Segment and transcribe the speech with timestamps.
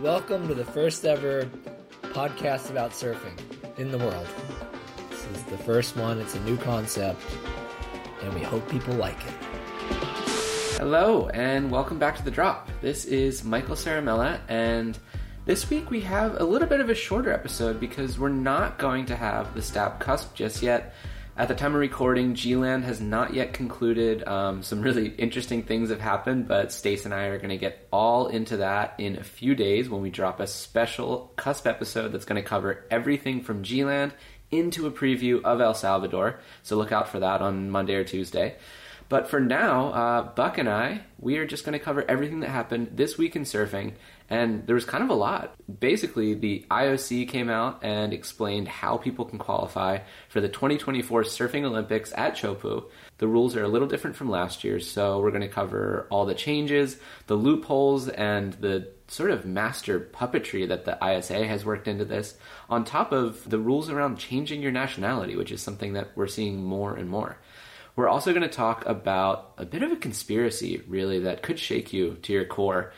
[0.00, 1.48] Welcome to the first ever
[2.00, 3.38] podcast about surfing
[3.78, 4.26] in the world.
[5.10, 7.20] This is the first one, it's a new concept,
[8.22, 9.34] and we hope people like it.
[10.78, 12.70] Hello, and welcome back to The Drop.
[12.80, 14.98] This is Michael Ciaramella, and
[15.44, 19.04] this week we have a little bit of a shorter episode because we're not going
[19.06, 20.94] to have the Stab Cusp just yet.
[21.34, 24.22] At the time of recording, G-Land has not yet concluded.
[24.28, 27.88] Um, some really interesting things have happened, but Stace and I are going to get
[27.90, 32.26] all into that in a few days when we drop a special Cusp episode that's
[32.26, 34.12] going to cover everything from G-Land
[34.50, 36.38] into a preview of El Salvador.
[36.62, 38.56] So look out for that on Monday or Tuesday.
[39.12, 42.48] But for now, uh, Buck and I, we are just going to cover everything that
[42.48, 43.92] happened this week in surfing.
[44.30, 45.54] And there was kind of a lot.
[45.80, 49.98] Basically, the IOC came out and explained how people can qualify
[50.30, 52.84] for the 2024 Surfing Olympics at Chopu.
[53.18, 56.24] The rules are a little different from last year, so we're going to cover all
[56.24, 61.86] the changes, the loopholes, and the sort of master puppetry that the ISA has worked
[61.86, 62.34] into this,
[62.70, 66.64] on top of the rules around changing your nationality, which is something that we're seeing
[66.64, 67.36] more and more.
[67.94, 71.92] We're also going to talk about a bit of a conspiracy, really, that could shake
[71.92, 72.92] you to your core.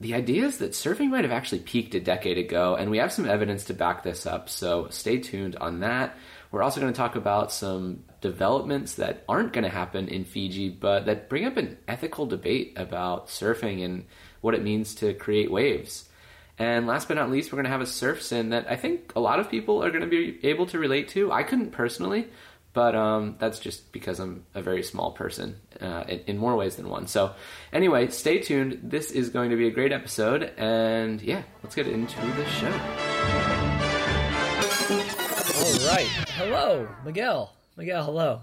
[0.00, 3.12] The idea is that surfing might have actually peaked a decade ago, and we have
[3.12, 6.16] some evidence to back this up, so stay tuned on that.
[6.50, 10.68] We're also going to talk about some developments that aren't going to happen in Fiji,
[10.68, 14.04] but that bring up an ethical debate about surfing and
[14.42, 16.08] what it means to create waves.
[16.58, 19.12] And last but not least, we're going to have a surf sin that I think
[19.16, 21.32] a lot of people are going to be able to relate to.
[21.32, 22.28] I couldn't personally,
[22.72, 26.76] but um, that's just because I'm a very small person uh, in, in, more ways
[26.76, 27.06] than one.
[27.06, 27.34] So,
[27.72, 28.80] anyway, stay tuned.
[28.82, 32.72] This is going to be a great episode, and yeah, let's get into the show.
[35.62, 36.06] All right.
[36.36, 37.52] Hello, Miguel.
[37.76, 38.40] Miguel, hello.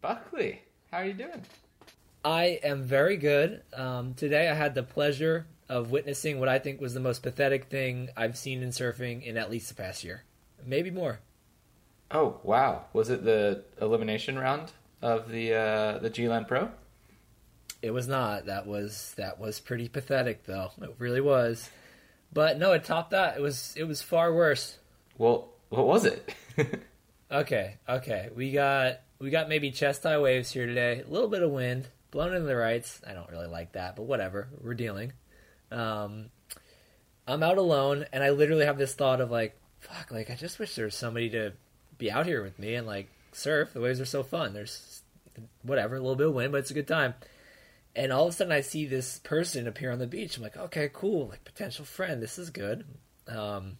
[0.00, 1.42] Buckley, how are you doing?
[2.24, 3.62] I am very good.
[3.72, 7.64] Um, today, I had the pleasure of witnessing what I think was the most pathetic
[7.66, 10.24] thing I've seen in surfing in at least the past year,
[10.66, 11.20] maybe more.
[12.12, 12.84] Oh wow!
[12.92, 16.70] Was it the elimination round of the uh, the G-Land Pro?
[17.80, 18.46] It was not.
[18.46, 20.70] That was that was pretty pathetic, though.
[20.80, 21.70] It really was.
[22.32, 23.36] But no, it topped that.
[23.36, 24.78] It was it was far worse.
[25.16, 26.34] Well, what was it?
[27.32, 28.28] okay, okay.
[28.34, 31.02] We got we got maybe chest high waves here today.
[31.06, 33.00] A little bit of wind, blown into the rights.
[33.06, 34.48] I don't really like that, but whatever.
[34.60, 35.12] We're dealing.
[35.70, 36.26] Um,
[37.26, 40.58] I'm out alone, and I literally have this thought of like, fuck, like I just
[40.58, 41.52] wish there was somebody to
[42.02, 43.72] be out here with me and like surf.
[43.72, 44.52] The waves are so fun.
[44.52, 45.02] There's
[45.62, 47.14] whatever, a little bit of wind, but it's a good time.
[47.94, 50.36] And all of a sudden, I see this person appear on the beach.
[50.36, 52.22] I'm like, okay, cool, like potential friend.
[52.22, 52.84] This is good.
[53.28, 53.76] Um,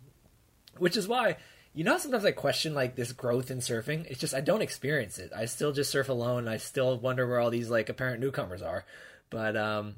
[0.78, 1.37] which is why,
[1.75, 4.06] you know, sometimes I question like this growth in surfing.
[4.06, 5.32] It's just I don't experience it.
[5.34, 6.47] I still just surf alone.
[6.47, 8.84] I still wonder where all these like apparent newcomers are.
[9.31, 9.97] But um,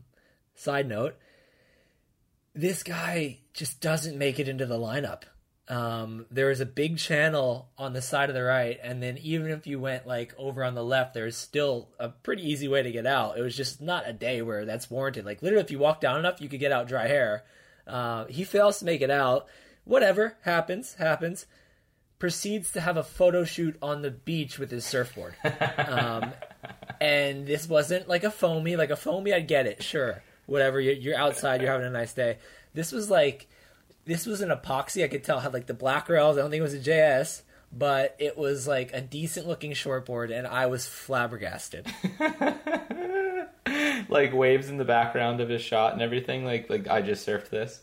[0.54, 1.16] side note,
[2.54, 5.24] this guy just doesn't make it into the lineup
[5.68, 9.66] um, was a big channel on the side of the right, and then even if
[9.66, 13.06] you went like over on the left, there's still a pretty easy way to get
[13.06, 13.38] out.
[13.38, 15.24] It was just not a day where that's warranted.
[15.24, 17.44] Like literally, if you walk down enough, you could get out dry hair.
[17.86, 19.46] Uh, he fails to make it out.
[19.84, 21.46] Whatever happens, happens.
[22.18, 25.34] Proceeds to have a photo shoot on the beach with his surfboard.
[25.78, 26.32] um,
[27.00, 29.32] and this wasn't like a foamy, like a foamy.
[29.32, 30.22] I'd get it, sure.
[30.46, 30.78] Whatever.
[30.80, 31.62] You're, you're outside.
[31.62, 32.38] You're having a nice day.
[32.74, 33.48] This was like
[34.04, 35.04] this was an epoxy.
[35.04, 36.36] I could tell had like the black rails.
[36.36, 37.42] I don't think it was a JS,
[37.72, 41.86] but it was like a decent looking shortboard, and I was flabbergasted.
[44.08, 46.44] like waves in the background of his shot and everything.
[46.44, 47.80] Like like I just surfed this.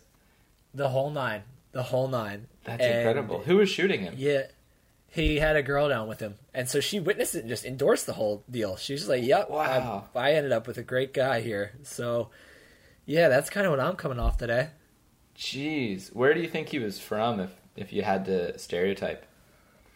[0.74, 1.44] The whole nine.
[1.72, 2.48] The whole nine.
[2.64, 3.40] That's and incredible.
[3.40, 4.14] Who was shooting him?
[4.18, 4.44] Yeah.
[5.08, 8.06] He had a girl down with him, and so she witnessed it and just endorsed
[8.06, 8.78] the whole deal.
[8.78, 10.06] She's like, "Yep, wow.
[10.16, 12.30] I, I ended up with a great guy here." So,
[13.06, 14.70] yeah, that's kind of what I'm coming off today.
[15.38, 17.40] Jeez, where do you think he was from?
[17.40, 19.25] If if you had to stereotype.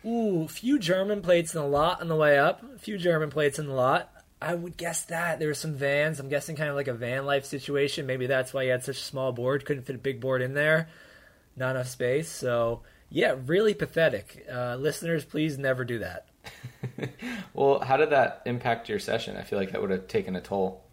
[0.06, 2.62] Ooh, few German plates in the lot on the way up.
[2.76, 4.12] A few German plates in the lot.
[4.42, 6.20] I would guess that there were some vans.
[6.20, 8.06] I'm guessing kind of like a van life situation.
[8.06, 9.66] Maybe that's why he had such a small board.
[9.66, 10.90] Couldn't fit a big board in there.
[11.56, 12.30] Not enough space.
[12.30, 14.46] So yeah, really pathetic.
[14.52, 16.28] Uh, listeners, please never do that.
[17.54, 19.38] well, how did that impact your session?
[19.38, 20.84] I feel like that would have taken a toll.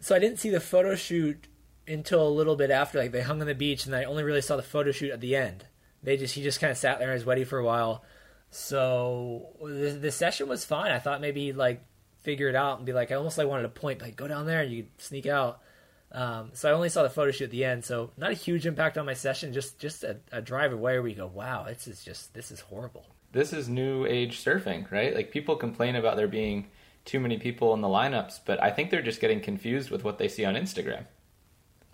[0.00, 1.46] So I didn't see the photo shoot
[1.86, 2.98] until a little bit after.
[2.98, 5.20] Like they hung on the beach, and I only really saw the photo shoot at
[5.20, 5.66] the end.
[6.02, 8.04] They just he just kind of sat there and was wetty for a while.
[8.50, 10.90] So the, the session was fine.
[10.92, 11.82] I thought maybe he'd like
[12.22, 14.46] figure it out and be like, I almost like wanted to point, like go down
[14.46, 15.60] there and you sneak out.
[16.12, 17.84] Um, so I only saw the photo shoot at the end.
[17.84, 19.52] So not a huge impact on my session.
[19.52, 22.60] Just just a, a drive away where you go, wow, this is just this is
[22.60, 23.06] horrible.
[23.32, 25.14] This is new age surfing, right?
[25.14, 26.66] Like people complain about there being
[27.06, 30.18] too many people in the lineups, but I think they're just getting confused with what
[30.18, 31.06] they see on Instagram.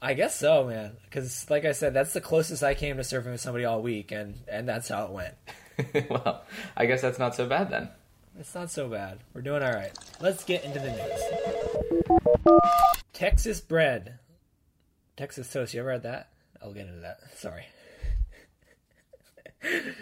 [0.01, 0.93] I guess so, man.
[1.05, 4.13] Because, like I said, that's the closest I came to surfing with somebody all week,
[4.13, 5.35] and and that's how it went.
[6.11, 6.45] well,
[6.77, 7.89] I guess that's not so bad then.
[8.39, 9.19] It's not so bad.
[9.35, 9.93] We're doing all right.
[10.21, 12.61] Let's get into the news.
[13.13, 14.21] Texas bread,
[15.17, 15.75] Texas toast.
[15.75, 16.29] You ever had that?
[16.63, 17.19] I'll get into that.
[17.37, 17.67] Sorry.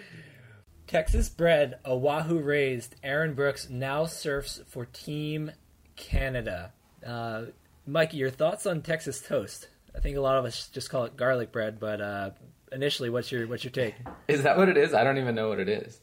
[0.87, 5.51] Texas bred Oahu raised Erin Brooks now surfs for Team
[5.97, 6.73] Canada.
[7.05, 7.47] Uh,
[7.87, 9.69] Mikey, your thoughts on Texas toast?
[9.97, 12.31] I think a lot of us just call it garlic bread, but uh,
[12.71, 13.95] initially, what's your what's your take?
[14.29, 14.93] Is that what it is?
[14.93, 16.01] I don't even know what it is.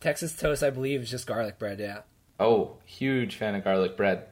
[0.00, 1.80] Texas toast, I believe, is just garlic bread.
[1.80, 2.02] Yeah.
[2.38, 4.26] Oh, huge fan of garlic bread.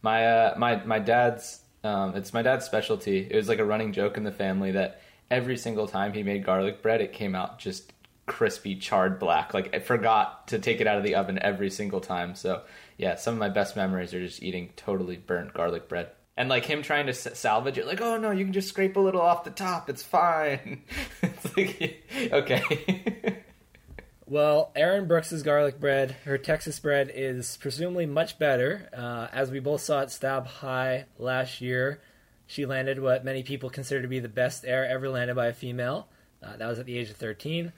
[0.00, 3.28] My uh, my my dad's um, it's my dad's specialty.
[3.30, 6.44] It was like a running joke in the family that every single time he made
[6.44, 7.92] garlic bread, it came out just
[8.26, 9.52] crispy, charred black.
[9.52, 12.34] Like I forgot to take it out of the oven every single time.
[12.34, 12.62] So
[12.96, 16.10] yeah, some of my best memories are just eating totally burnt garlic bread.
[16.40, 19.00] And like him trying to salvage it, like, oh no, you can just scrape a
[19.00, 19.90] little off the top.
[19.90, 20.84] It's fine.
[21.22, 22.02] it's like,
[22.32, 23.42] okay.
[24.26, 28.88] well, Erin Brooks's garlic bread, her Texas bread, is presumably much better.
[28.96, 32.00] Uh, as we both saw at Stab High last year,
[32.46, 35.52] she landed what many people consider to be the best air ever landed by a
[35.52, 36.08] female.
[36.42, 37.70] Uh, that was at the age of 13.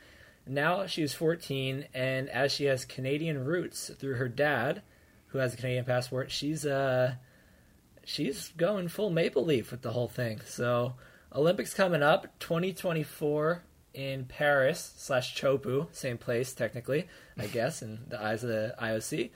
[0.46, 4.82] Now she's 14, and as she has Canadian roots through her dad,
[5.26, 7.16] who has a Canadian passport, she's uh
[8.04, 10.40] she's going full Maple Leaf with the whole thing.
[10.46, 10.94] So
[11.34, 13.62] Olympics coming up, 2024
[13.94, 17.08] in Paris slash Chopu, same place technically,
[17.38, 19.30] I guess, in the eyes of the IOC.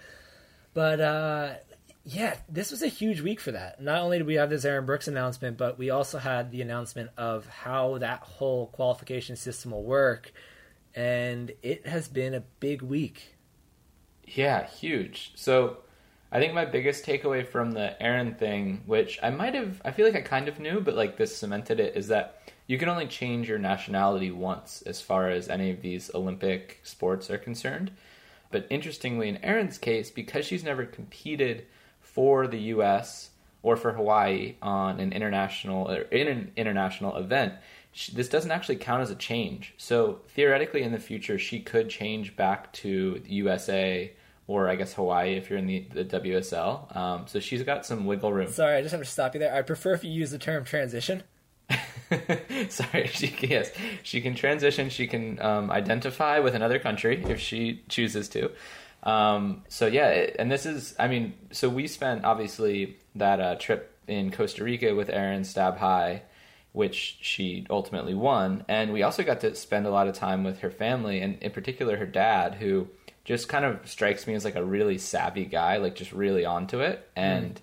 [0.74, 1.54] But uh,
[2.04, 3.80] yeah, this was a huge week for that.
[3.80, 7.10] Not only did we have this Erin Brooks announcement, but we also had the announcement
[7.16, 10.32] of how that whole qualification system will work
[10.96, 13.34] and it has been a big week.
[14.24, 15.32] Yeah, huge.
[15.36, 15.76] So
[16.32, 20.06] I think my biggest takeaway from the Erin thing, which I might have, I feel
[20.06, 23.06] like I kind of knew, but like this cemented it, is that you can only
[23.06, 27.92] change your nationality once as far as any of these Olympic sports are concerned.
[28.50, 31.66] But interestingly, in Erin's case, because she's never competed
[32.00, 33.30] for the U.S.
[33.62, 37.54] or for Hawaii on an international or in an international event,
[38.12, 39.74] this doesn't actually count as a change.
[39.76, 44.12] So theoretically, in the future, she could change back to USA
[44.46, 46.96] or I guess Hawaii if you're in the, the WSL.
[46.96, 48.48] Um, so she's got some wiggle room.
[48.48, 49.54] Sorry, I just have to stop you there.
[49.54, 51.22] I prefer if you use the term transition.
[52.68, 53.72] Sorry, she yes,
[54.02, 54.88] she can transition.
[54.88, 58.50] She can um, identify with another country if she chooses to.
[59.02, 63.54] Um, so yeah, it, and this is, I mean, so we spent obviously that uh,
[63.56, 66.22] trip in Costa Rica with Erin Stab High
[66.76, 68.62] which she ultimately won.
[68.68, 71.50] And we also got to spend a lot of time with her family, and in
[71.50, 72.88] particular her dad, who
[73.26, 76.78] just kind of strikes me as like a really savvy guy, like just really onto
[76.78, 77.10] it.
[77.16, 77.60] And mm.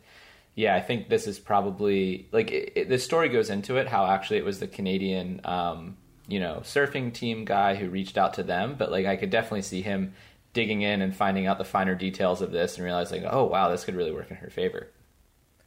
[0.56, 4.06] yeah, I think this is probably like it, it, the story goes into it how
[4.06, 5.96] actually it was the Canadian, um,
[6.28, 8.76] you know, surfing team guy who reached out to them.
[8.78, 10.14] But like I could definitely see him
[10.52, 13.86] digging in and finding out the finer details of this and realizing, oh wow, this
[13.86, 14.90] could really work in her favor.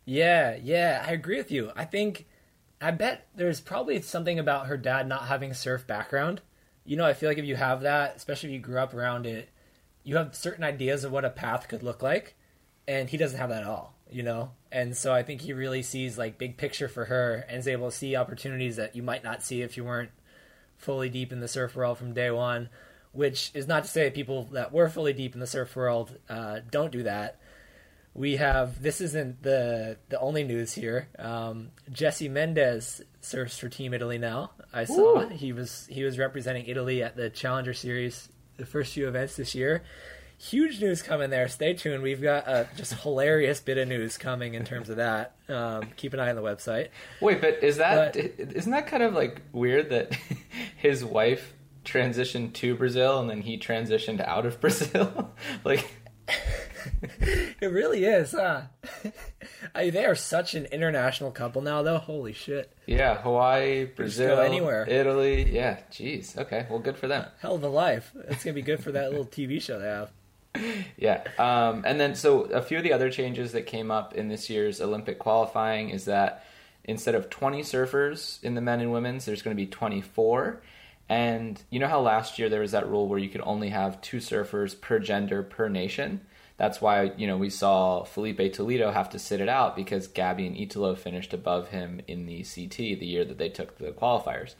[0.04, 1.72] Yeah, yeah, I agree with you.
[1.74, 2.26] I think
[2.82, 6.42] I bet there's probably something about her dad not having surf background.
[6.84, 9.24] You know, I feel like if you have that, especially if you grew up around
[9.24, 9.48] it,
[10.06, 12.36] you have certain ideas of what a path could look like,
[12.88, 13.92] and he doesn't have that at all.
[14.08, 17.58] You know, and so I think he really sees like big picture for her and
[17.58, 20.12] is able to see opportunities that you might not see if you weren't
[20.76, 22.68] fully deep in the surf world from day one.
[23.10, 26.60] Which is not to say people that were fully deep in the surf world uh,
[26.70, 27.40] don't do that
[28.16, 31.08] we have this isn't the the only news here.
[31.18, 34.52] Um, Jesse Mendes surfs for Team Italy now.
[34.72, 35.28] I saw Ooh.
[35.28, 39.54] he was he was representing Italy at the Challenger Series, the first few events this
[39.54, 39.82] year.
[40.38, 41.48] Huge news coming there.
[41.48, 42.02] Stay tuned.
[42.02, 45.34] We've got a just hilarious bit of news coming in terms of that.
[45.48, 46.88] Um, keep an eye on the website.
[47.20, 50.16] Wait, but is that but, isn't that kind of like weird that
[50.76, 55.32] his wife transitioned to Brazil and then he transitioned out of Brazil?
[55.64, 55.90] like
[57.60, 58.62] it really is, huh?
[59.74, 61.98] I, they are such an international couple now, though.
[61.98, 62.72] Holy shit!
[62.86, 65.50] Yeah, Hawaii, Brazil, anywhere, Italy.
[65.50, 66.36] Yeah, jeez.
[66.36, 67.26] Okay, well, good for them.
[67.40, 68.12] Hell of a life.
[68.28, 70.10] It's gonna be good for that little TV show they have.
[70.96, 74.28] Yeah, um, and then so a few of the other changes that came up in
[74.28, 76.46] this year's Olympic qualifying is that
[76.84, 80.62] instead of 20 surfers in the men and women's, there's going to be 24.
[81.08, 84.00] And you know how last year there was that rule where you could only have
[84.00, 86.20] two surfers per gender per nation?
[86.56, 90.46] That's why you know we saw Filipe Toledo have to sit it out because Gabby
[90.46, 94.54] and Italo finished above him in the CT the year that they took the qualifiers.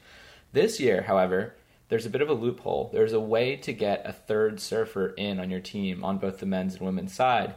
[0.53, 1.55] This year, however,
[1.89, 2.89] there's a bit of a loophole.
[2.93, 6.45] There's a way to get a third surfer in on your team on both the
[6.45, 7.55] men's and women's side,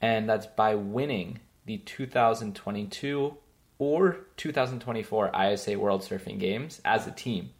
[0.00, 3.36] and that's by winning the 2022
[3.78, 7.50] or 2024 ISA World Surfing Games as a team.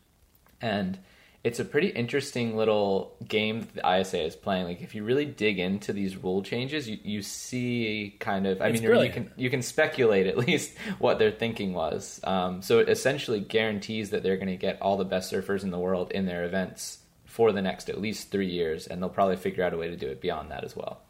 [0.61, 0.99] And
[1.45, 4.65] it's a pretty interesting little game that the ISA is playing.
[4.65, 8.69] Like if you really dig into these rule changes, you, you see kind of I
[8.69, 12.21] It's mean you can you can speculate at least what their thinking was.
[12.23, 15.71] Um, so it essentially guarantees that they're going to get all the best surfers in
[15.71, 19.37] the world in their events for the next at least three years, and they'll probably
[19.37, 21.01] figure out a way to do it beyond that as well.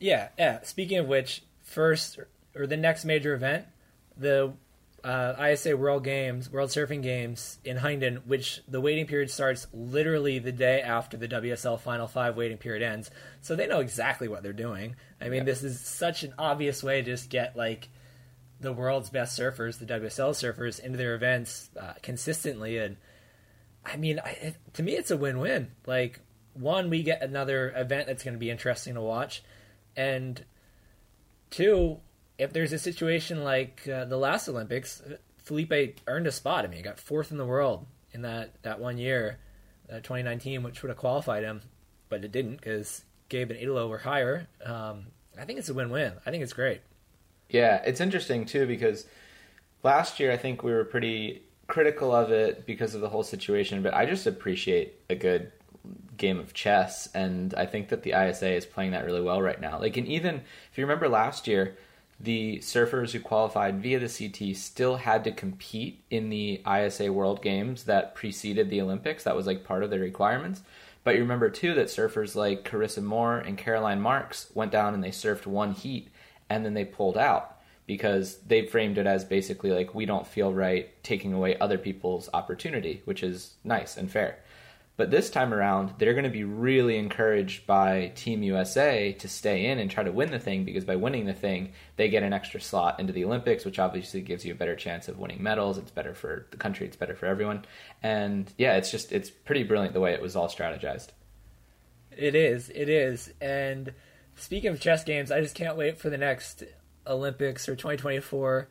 [0.00, 0.62] Yeah, yeah.
[0.62, 2.18] Speaking of which, first
[2.56, 3.66] or the next major event,
[4.16, 4.54] the
[5.04, 10.38] uh, ISA World Games, World Surfing Games in Huntington, which the waiting period starts literally
[10.38, 13.10] the day after the WSL Final Five waiting period ends.
[13.40, 14.94] So they know exactly what they're doing.
[15.20, 15.44] I mean, Yeah.
[15.44, 17.88] this is such an obvious way to just get like
[18.60, 22.78] the world's best surfers, the WSL surfers, into their events uh, consistently.
[22.78, 22.96] And
[23.84, 25.72] I mean, I, it, to me, it's a win-win.
[25.84, 26.20] Like,
[26.54, 29.42] one, we get another event that's going to be interesting to watch,
[29.96, 30.44] and
[31.50, 31.98] two,
[32.42, 36.64] if there's a situation like uh, the last Olympics, uh, Filipe earned a spot.
[36.64, 39.38] I mean, he got fourth in the world in that that one year,
[39.90, 41.62] uh, 2019, which would have qualified him,
[42.08, 44.46] but it didn't because Gabe and Italo were higher.
[44.64, 45.06] Um,
[45.38, 46.12] I think it's a win-win.
[46.26, 46.82] I think it's great.
[47.48, 49.06] Yeah, it's interesting too because
[49.82, 53.82] last year I think we were pretty critical of it because of the whole situation,
[53.82, 55.52] but I just appreciate a good
[56.16, 59.60] game of chess and I think that the ISA is playing that really well right
[59.60, 59.80] now.
[59.80, 60.36] Like and even
[60.70, 61.76] if you remember last year,
[62.22, 67.42] the surfers who qualified via the CT still had to compete in the ISA World
[67.42, 69.24] Games that preceded the Olympics.
[69.24, 70.62] That was like part of the requirements.
[71.02, 75.02] But you remember too that surfers like Carissa Moore and Caroline Marks went down and
[75.02, 76.08] they surfed one heat
[76.48, 80.54] and then they pulled out because they framed it as basically like we don't feel
[80.54, 84.38] right taking away other people's opportunity, which is nice and fair.
[84.96, 89.66] But this time around, they're going to be really encouraged by Team USA to stay
[89.66, 92.34] in and try to win the thing because by winning the thing, they get an
[92.34, 95.78] extra slot into the Olympics, which obviously gives you a better chance of winning medals.
[95.78, 97.64] It's better for the country, it's better for everyone.
[98.02, 101.08] And yeah, it's just it's pretty brilliant the way it was all strategized.
[102.14, 102.68] It is.
[102.68, 103.32] It is.
[103.40, 103.94] And
[104.36, 106.64] speaking of chess games, I just can't wait for the next
[107.06, 108.68] Olympics or 2024.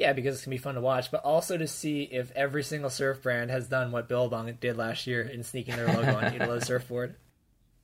[0.00, 2.88] Yeah, because it's gonna be fun to watch, but also to see if every single
[2.88, 6.64] surf brand has done what Billabong did last year in sneaking their logo on Italo's
[6.64, 7.16] surfboard,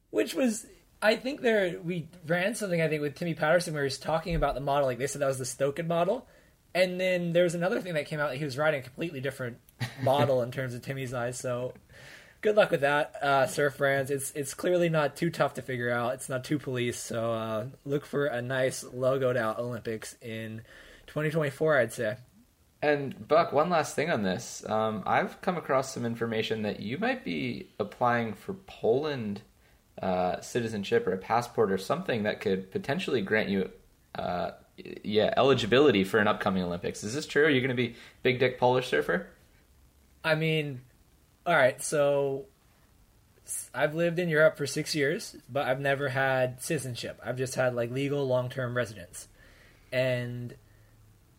[0.09, 0.65] which was.
[1.03, 4.35] I think there we ran something I think with Timmy Patterson where he was talking
[4.35, 6.27] about the model like they said that was the Stoken model,
[6.75, 9.21] and then there was another thing that came out that he was riding a completely
[9.21, 9.59] different
[10.03, 11.39] model in terms of Timmy's eyes.
[11.39, 11.75] So
[12.41, 14.11] good luck with that, uh, surf brands.
[14.11, 16.15] It's it's clearly not too tough to figure out.
[16.15, 16.99] It's not too police.
[16.99, 20.63] So uh, look for a nice logoed out Olympics in
[21.07, 21.79] 2024.
[21.79, 22.17] I'd say.
[22.83, 24.65] And Buck, one last thing on this.
[24.69, 29.41] Um, I've come across some information that you might be applying for Poland
[30.01, 33.71] uh, citizenship or a passport or something that could potentially grant you,
[34.15, 37.03] uh, yeah, eligibility for an upcoming Olympics.
[37.03, 37.47] Is this true?
[37.47, 39.27] Are you going to be big dick Polish surfer?
[40.23, 40.83] I mean,
[41.47, 41.83] all right.
[41.83, 42.45] So
[43.75, 47.19] I've lived in Europe for six years, but I've never had citizenship.
[47.25, 49.29] I've just had like legal long term residence,
[49.91, 50.55] and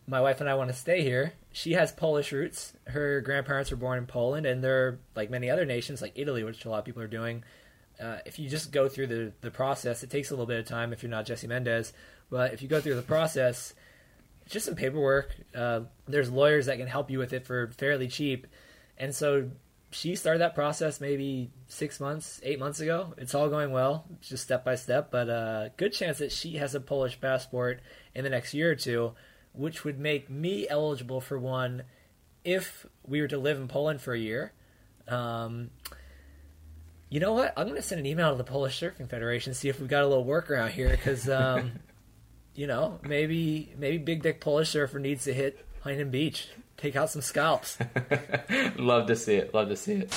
[0.08, 1.34] my wife and I want to stay here.
[1.52, 2.74] She has Polish roots.
[2.86, 6.64] Her grandparents were born in Poland, and they're like many other nations, like Italy, which
[6.66, 7.44] a lot of people are doing.
[8.02, 10.66] Uh, if you just go through the the process, it takes a little bit of
[10.66, 11.94] time if you're not Jesse Mendes.
[12.30, 13.74] But if you go through the process,
[14.48, 15.36] just some paperwork.
[15.54, 18.48] Uh, there's lawyers that can help you with it for fairly cheap,
[18.98, 19.50] and so
[19.90, 23.14] she started that process maybe six months, eight months ago.
[23.18, 25.12] It's all going well, just step by step.
[25.12, 27.82] But uh, good chance that she has a Polish passport
[28.14, 29.14] in the next year or two,
[29.58, 31.84] which would make me eligible for one
[32.44, 34.54] if we were to live in Poland for a year.
[35.08, 35.72] Um,
[37.10, 37.54] you know what?
[37.58, 40.04] I'm going to send an email to the Polish Surfing Federation see if we've got
[40.04, 41.74] a little workaround here because, um,
[42.56, 47.10] you know, maybe maybe Big Dick Polish Surfer needs to hit Huntington Beach, take out
[47.10, 47.78] some scalps.
[48.78, 49.54] Love to see it.
[49.54, 50.12] Love to see it.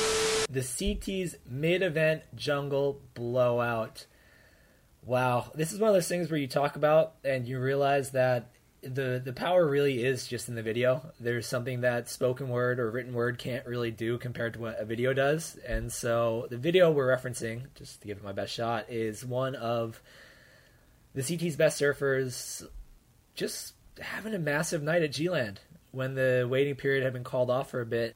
[0.50, 4.06] the CT's mid-event jungle blowout.
[5.02, 8.50] Wow, this is one of those things where you talk about and you realize that
[8.82, 11.12] the the power really is just in the video.
[11.20, 14.84] There's something that spoken word or written word can't really do compared to what a
[14.84, 15.58] video does.
[15.66, 19.54] And so the video we're referencing, just to give it my best shot, is one
[19.54, 20.00] of
[21.14, 22.66] the CT's best surfers
[23.34, 25.60] just having a massive night at G-Land
[25.92, 28.14] when the waiting period had been called off for a bit.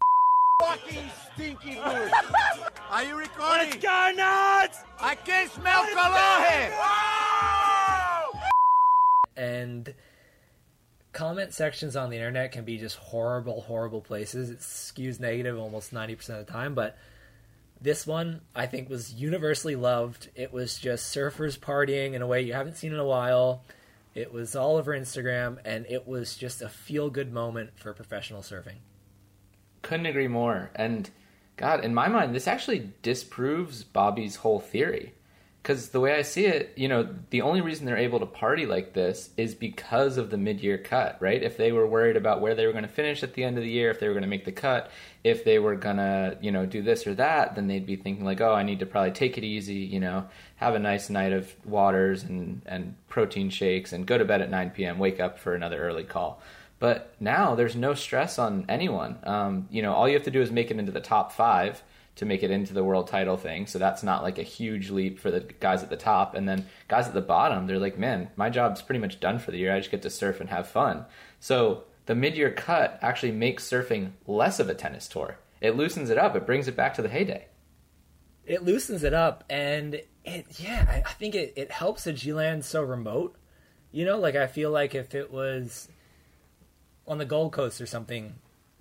[0.63, 2.11] fucking stinky food.
[2.91, 3.71] Are you recording?
[3.71, 4.79] Let's go nuts!
[5.01, 6.73] I can't smell cologne.
[9.37, 9.95] and
[11.15, 14.51] comment sections on the internet can be just horrible, horrible places.
[14.51, 16.99] It skews negative almost 90% of the time, but
[17.81, 20.29] this one I think was universally loved.
[20.35, 23.63] It was just surfers partying in a way you haven't seen in a while.
[24.15, 28.43] It was all over Instagram, and it was just a feel good moment for professional
[28.43, 28.79] surfing.
[29.83, 30.71] Couldn't agree more.
[30.75, 31.11] And
[31.57, 35.15] God, in my mind, this actually disproves Bobby's whole theory.
[35.65, 38.67] Because the way I see it, you know, the only reason they're able to party
[38.67, 41.43] like this is because of the mid year cut, right?
[41.43, 43.65] If they were worried about where they were going to finish at the end of
[43.65, 44.91] the year, if they were going to make the cut,
[45.25, 48.27] if they were going to, you know, do this or that, then they'd be thinking,
[48.27, 51.33] like, oh, I need to probably take it easy, you know, have a nice night
[51.33, 55.39] of waters and, and protein shakes and go to bed at 9 p.m., wake up
[55.39, 56.43] for another early call.
[56.79, 59.17] But now there's no stress on anyone.
[59.23, 61.83] Um, you know, all you have to do is make it into the top five
[62.17, 63.67] to make it into the world title thing.
[63.67, 66.35] So that's not like a huge leap for the guys at the top.
[66.35, 69.51] And then guys at the bottom, they're like, man, my job's pretty much done for
[69.51, 69.75] the year.
[69.75, 71.07] I just get to surf and have fun.
[71.41, 75.39] So the mid year cut actually makes surfing less of a tennis tour.
[75.61, 77.47] It loosens it up, it brings it back to the heyday.
[78.45, 82.35] It loosens it up, and it, yeah, I, I think it, it helps that G
[82.35, 83.37] Land so remote.
[83.91, 85.89] You know, like I feel like if it was
[87.07, 88.35] on the Gold Coast or something,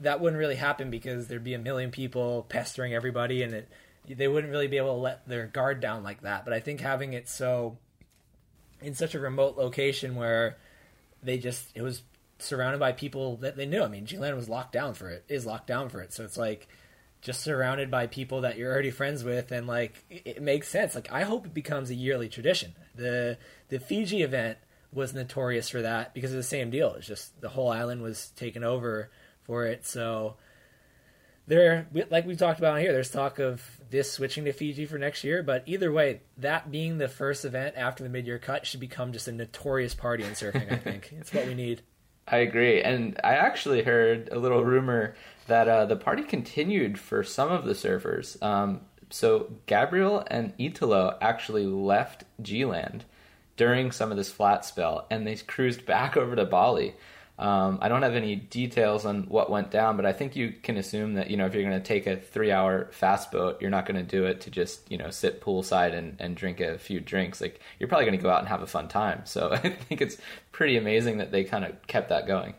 [0.04, 3.70] that wouldn't really happen because there'd be a million people pestering everybody, and it
[4.08, 6.46] they wouldn't really be able to let their guard down like that.
[6.46, 7.78] But I think having it so
[8.82, 10.58] in such a remote location where
[11.24, 12.04] they just it was
[12.40, 13.82] surrounded by people that they knew.
[13.82, 16.14] I mean, G-Land was locked down for it, is locked down for it.
[16.14, 16.68] So it's like
[17.22, 20.96] just surrounded by people that you're already friends with, and like it, it makes sense.
[20.96, 22.74] Like I hope it becomes a yearly tradition.
[22.96, 23.38] The
[23.70, 24.58] the Fiji event
[24.92, 26.94] was notorious for that because of the same deal.
[26.96, 29.10] It's just the whole island was taken over
[29.46, 29.86] for it.
[29.86, 30.36] So
[31.48, 35.24] there, like we talked about here, there's talk of this switching to Fiji for next
[35.24, 35.44] year.
[35.44, 39.28] But either way, that being the first event after the mid-year cut should become just
[39.28, 40.72] a notorious party in surfing.
[40.72, 41.82] I think it's what we need.
[42.28, 45.14] I agree, and I actually heard a little rumor
[45.48, 48.42] that uh, the party continued for some of the surfers.
[48.42, 53.04] Um, so Gabriel and Italo actually left G-Land
[53.58, 56.96] during some of this flat spell, and they cruised back over to Bali.
[57.40, 60.78] Um, I don't have any details on what went down, but I think you can
[60.78, 63.88] assume that you know if you're going to take a three-hour fast boat, you're not
[63.88, 67.00] going to do it to just you know sit poolside and, and drink a few
[67.00, 67.42] drinks.
[67.42, 69.22] Like you're probably going to go out and have a fun time.
[69.26, 70.18] So I think it's
[70.52, 72.54] pretty amazing that they kind of kept that going.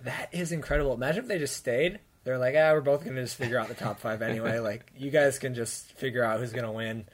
[0.00, 0.92] That is incredible.
[0.94, 2.00] Imagine if they just stayed.
[2.24, 4.58] They're like, ah, we're both going to just figure out the top five anyway.
[4.60, 7.06] like you guys can just figure out who's going to win.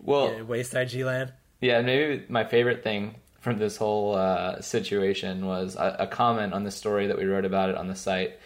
[0.00, 1.32] Well, yeah, Wayside G Land.
[1.60, 3.16] Yeah, maybe my favorite thing
[3.48, 7.46] from this whole uh, situation was a, a, comment on the story that we wrote
[7.46, 8.38] about it on the site.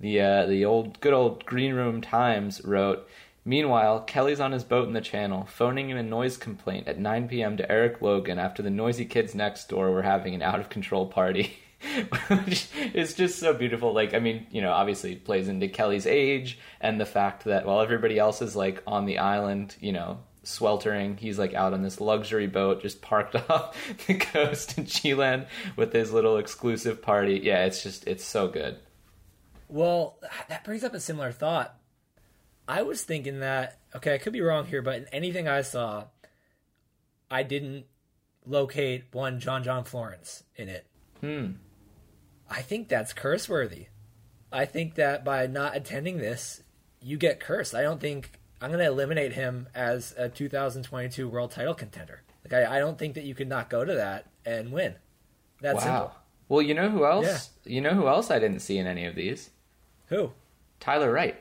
[0.00, 3.08] The uh, the old good old Green Room Times wrote.
[3.42, 7.28] Meanwhile, Kelly's on his boat in the channel, phoning in a noise complaint at 9
[7.28, 7.56] p.m.
[7.56, 11.06] to Erik Logan after the noisy kids next door were having an out of control
[11.06, 11.58] party.
[12.28, 13.94] Which is just so beautiful.
[13.94, 17.80] Like, I mean, you know, obviously plays into Kelly's age and the fact that while
[17.80, 21.16] everybody else is like on the island, you know, sweltering.
[21.16, 23.76] He's like out on this luxury boat just parked off
[24.06, 27.40] the coast in G-Land with his little exclusive party.
[27.42, 28.78] Yeah, it's just it's so good.
[29.68, 31.76] Well, that brings up a similar thought.
[32.66, 36.04] I was thinking that okay, I could be wrong here, but in anything I saw,
[37.30, 37.86] I didn't
[38.46, 40.86] locate one John John Florence in it.
[41.20, 41.52] Hmm.
[42.48, 43.86] I think that's curse worthy.
[44.52, 46.62] I think that by not attending this,
[47.00, 47.74] you get cursed.
[47.74, 52.22] I don't think I'm going to eliminate him as a 2022 world title contender.
[52.44, 54.94] Like I, I don't think that you could not go to that and win.
[55.60, 55.80] That's wow.
[55.82, 56.12] simple.
[56.48, 57.50] Well, you know who else?
[57.64, 57.72] Yeah.
[57.74, 59.50] You know who else I didn't see in any of these?
[60.08, 60.32] Who?
[60.80, 61.36] Tyler Wright.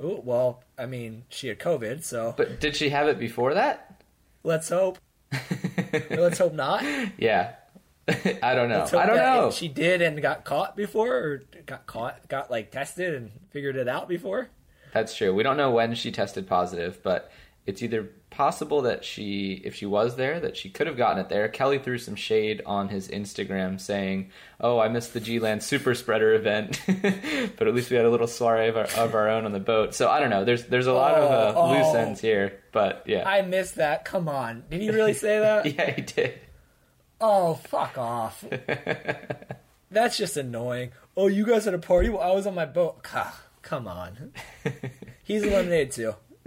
[0.00, 2.32] Oh well, I mean, she had COVID, so.
[2.36, 4.00] But did she have it before that?
[4.44, 4.98] Let's hope.
[6.10, 6.84] Let's hope not.
[7.18, 7.54] Yeah,
[8.42, 8.84] I don't know.
[8.96, 9.50] I don't know.
[9.50, 13.88] She did and got caught before, or got caught, got like tested and figured it
[13.88, 14.50] out before.
[14.92, 15.34] That's true.
[15.34, 17.30] We don't know when she tested positive, but
[17.66, 21.28] it's either possible that she, if she was there, that she could have gotten it
[21.28, 21.48] there.
[21.48, 26.32] Kelly threw some shade on his Instagram saying, "Oh, I missed the G-Land Super Spreader
[26.34, 29.52] event, but at least we had a little soiree of our, of our, own on
[29.52, 30.44] the boat." So I don't know.
[30.44, 33.28] There's there's a lot oh, of uh, oh, loose ends here, but yeah.
[33.28, 34.04] I missed that.
[34.04, 35.66] Come on, did he really say that?
[35.74, 36.38] yeah, he did.
[37.20, 38.44] Oh, fuck off.
[39.90, 40.92] That's just annoying.
[41.16, 43.02] Oh, you guys had a party while I was on my boat.
[43.62, 44.32] Come on.
[45.24, 46.14] He's eliminated too.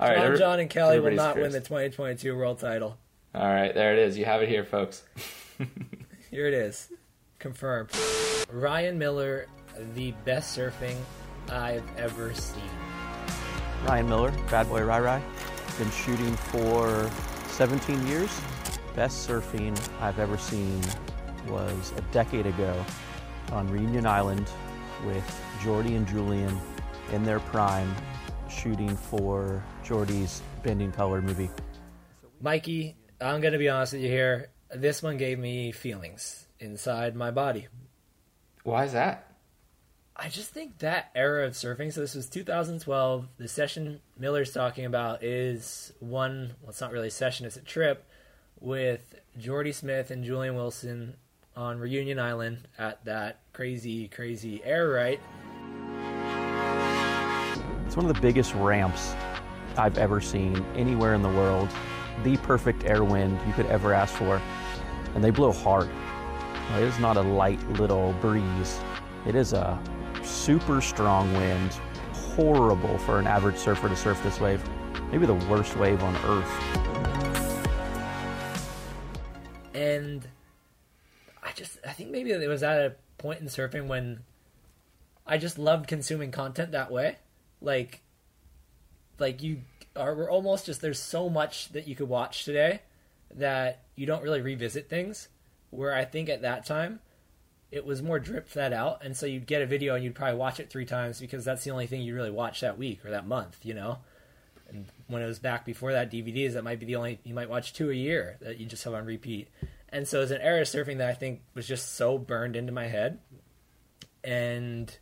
[0.00, 2.98] All right, John, John, and Kelly will not win the 2022 world title.
[3.34, 4.16] All right, there it is.
[4.16, 5.02] You have it here, folks.
[6.30, 6.92] here it is.
[7.38, 7.90] Confirmed.
[8.50, 9.46] Ryan Miller,
[9.94, 10.96] the best surfing
[11.50, 12.62] I've ever seen.
[13.86, 15.22] Ryan Miller, Bad Boy Rai Rai.
[15.78, 17.10] Been shooting for
[17.48, 18.30] 17 years.
[18.94, 20.80] Best surfing I've ever seen
[21.48, 22.84] was a decade ago
[23.52, 24.50] on Reunion Island
[25.04, 26.56] with Jordy and Julian
[27.12, 27.92] in their prime
[28.48, 31.50] shooting for Jordy's Bending Color movie.
[32.40, 34.50] Mikey, I'm going to be honest with you here.
[34.72, 37.66] this one gave me feelings inside my body.
[38.62, 39.32] Why is that?
[40.14, 44.84] I just think that era of surfing, so this was 2012, the session Miller's talking
[44.84, 48.08] about is one, well, it's not really a session, it's a trip
[48.60, 51.16] with Jordy Smith and Julian Wilson
[51.56, 55.20] on Reunion Island at that crazy, crazy air right.
[57.96, 59.14] It's one of the biggest ramps
[59.78, 61.70] I've ever seen anywhere in the world.
[62.24, 64.42] The perfect air wind you could ever ask for.
[65.14, 65.88] And they blow hard.
[66.74, 68.78] It is not a light little breeze.
[69.26, 69.82] It is a
[70.22, 71.72] super strong wind.
[72.12, 74.62] Horrible for an average surfer to surf this wave.
[75.10, 77.34] Maybe the worst wave on earth.
[79.72, 80.28] And
[81.42, 84.22] I just, I think maybe it was at a point in surfing when
[85.26, 87.16] I just loved consuming content that way.
[87.60, 88.02] Like,
[89.18, 89.62] like you
[89.94, 92.82] are, we're almost just, there's so much that you could watch today
[93.34, 95.28] that you don't really revisit things.
[95.70, 97.00] Where I think at that time,
[97.72, 100.38] it was more drip fed out, and so you'd get a video and you'd probably
[100.38, 103.10] watch it three times because that's the only thing you really watch that week or
[103.10, 103.98] that month, you know.
[104.68, 107.50] And when it was back before that, DVDs that might be the only you might
[107.50, 109.48] watch two a year that you just have on repeat.
[109.88, 112.72] And so it's an era of surfing that I think was just so burned into
[112.72, 113.18] my head,
[114.22, 114.96] and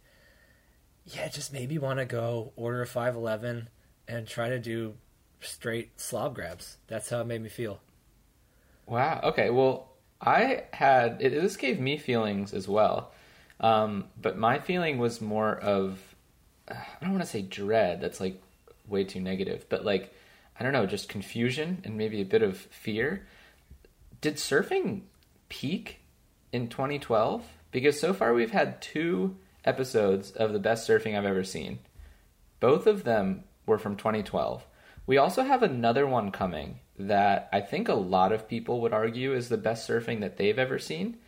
[1.06, 3.68] yeah, just made me want to go order a five eleven
[4.08, 4.94] and try to do
[5.40, 6.78] straight slob grabs.
[6.86, 7.80] That's how it made me feel.
[8.86, 9.20] Wow.
[9.24, 9.50] Okay.
[9.50, 9.90] Well,
[10.20, 13.12] I had it, this gave me feelings as well,
[13.60, 16.00] um, but my feeling was more of
[16.68, 18.00] I don't want to say dread.
[18.00, 18.40] That's like
[18.88, 20.12] way too negative, but like
[20.58, 23.26] I don't know, just confusion and maybe a bit of fear.
[24.20, 25.02] Did surfing
[25.48, 26.00] peak
[26.52, 27.44] in 2012?
[27.70, 31.78] Because so far we've had two episodes of the best surfing I've ever seen.
[32.60, 34.64] Both of them were from 2012.
[35.06, 39.34] We also have another one coming that I think a lot of people would argue
[39.34, 41.18] is the best surfing that they've ever seen.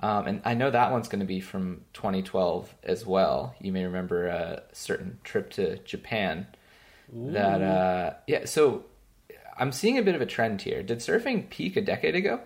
[0.00, 3.54] Um, and I know that one's going to be from 2012 as well.
[3.60, 6.46] You may remember a certain trip to Japan.
[7.12, 8.46] That uh, yeah.
[8.46, 8.86] So
[9.58, 10.82] I'm seeing a bit of a trend here.
[10.82, 12.40] Did surfing peak a decade ago?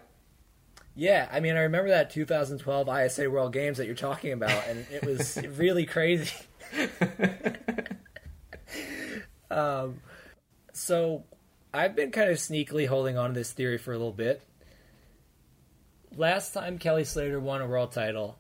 [0.99, 4.87] Yeah, I mean, I remember that 2012 ISA World Games that you're talking about, and
[4.91, 6.35] it was really crazy.
[9.51, 10.01] um,
[10.73, 11.25] so
[11.73, 14.41] I've been kind of sneakily holding on to this theory for a little bit.
[16.17, 18.39] Last time Kelly Slater won a world title,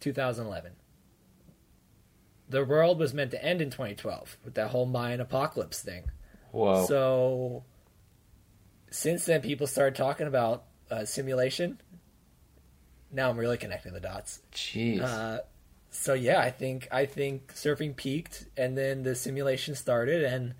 [0.00, 0.72] 2011.
[2.48, 6.10] The world was meant to end in 2012 with that whole Mayan apocalypse thing.
[6.50, 6.84] Whoa.
[6.86, 7.64] So
[8.90, 11.80] since then, people started talking about uh, simulation.
[13.12, 14.40] Now I'm really connecting the dots.
[14.52, 15.02] Jeez.
[15.02, 15.40] Uh,
[15.90, 20.54] so yeah, I think I think surfing peaked, and then the simulation started, and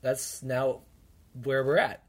[0.00, 0.80] that's now
[1.44, 2.02] where we're at.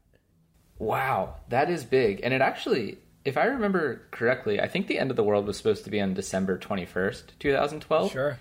[0.78, 2.20] Wow, that is big.
[2.22, 5.58] And it actually, if I remember correctly, I think the end of the world was
[5.58, 8.12] supposed to be on December 21st, 2012.
[8.12, 8.38] Sure,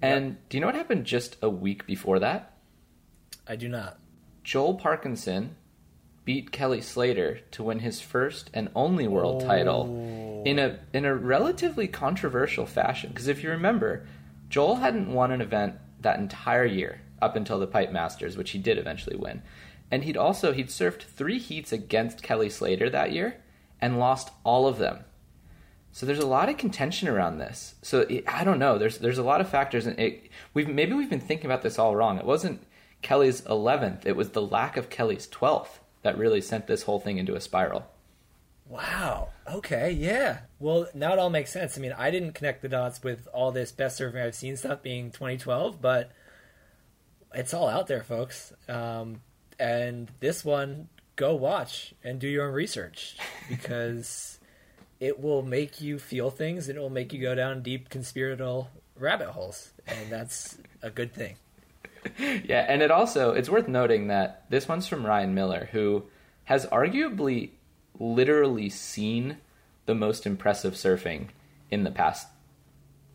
[0.00, 2.52] And do you know what happened just a week before that?
[3.48, 3.98] I do not.
[4.44, 5.56] Joel Parkinson
[6.24, 10.48] beat Kelly Slater to win his first and only world title oh.
[10.48, 14.06] in a in a relatively controversial fashion because if you remember,
[14.48, 18.58] Joel hadn't won an event that entire year up until the Pipe Masters, which he
[18.58, 19.42] did eventually win.
[19.90, 23.36] And he'd also he'd surfed 3 heats against Kelly Slater that year
[23.80, 25.04] and lost all of them.
[25.90, 27.74] So there's a lot of contention around this.
[27.82, 28.78] So it, I don't know.
[28.78, 31.78] There's there's a lot of factors, and it, we've maybe we've been thinking about this
[31.78, 32.18] all wrong.
[32.18, 32.62] It wasn't
[33.02, 37.18] Kelly's 11th; it was the lack of Kelly's 12th that really sent this whole thing
[37.18, 37.86] into a spiral.
[38.68, 39.28] Wow.
[39.50, 39.92] Okay.
[39.92, 40.40] Yeah.
[40.58, 41.76] Well, now it all makes sense.
[41.76, 44.82] I mean, I didn't connect the dots with all this best surfing I've seen stuff
[44.82, 46.10] being 2012, but
[47.34, 48.52] it's all out there, folks.
[48.68, 49.20] Um,
[49.58, 53.16] and this one, go watch and do your own research
[53.48, 54.38] because
[55.00, 58.70] it will make you feel things and it will make you go down deep conspiratorial
[58.96, 61.36] rabbit holes, and that's a good thing.
[62.18, 66.04] Yeah, and it also it's worth noting that this one's from Ryan Miller, who
[66.44, 67.50] has arguably
[67.98, 69.38] literally seen
[69.86, 71.28] the most impressive surfing
[71.70, 72.28] in the past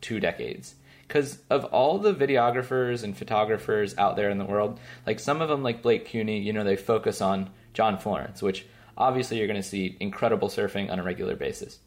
[0.00, 0.74] two decades.
[1.06, 5.48] Because of all the videographers and photographers out there in the world, like some of
[5.48, 9.60] them, like Blake Kueny, you know, they focus on John Florence, which obviously you're going
[9.60, 11.78] to see incredible surfing on a regular basis.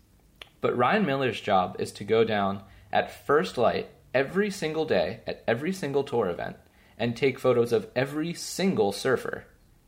[0.60, 5.44] But Ryan Miller's job is to go down at first light every single day at
[5.48, 6.58] every single tour event
[6.98, 9.46] and take photos of every single surfer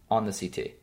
[0.10, 0.74] on the CT.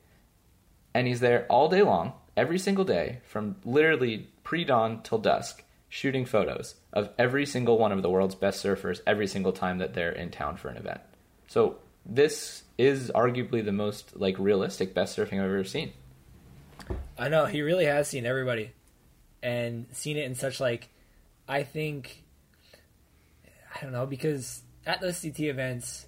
[0.95, 5.63] And he's there all day long, every single day, from literally pre dawn till dusk,
[5.89, 9.95] shooting photos of every single one of the world's best surfers every single time that
[9.95, 11.01] they're in town for an event.
[11.49, 15.93] So this is arguably the most like realistic best surfing I've ever seen.
[17.19, 18.73] I know he really has seen everybody,
[19.43, 20.89] and seen it in such like,
[21.49, 22.25] I think,
[23.75, 26.07] I don't know because at those CT events,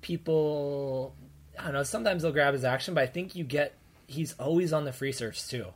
[0.00, 1.14] people,
[1.58, 1.82] I don't know.
[1.82, 3.74] Sometimes they'll grab his action, but I think you get
[4.06, 5.66] he's always on the free surfs too.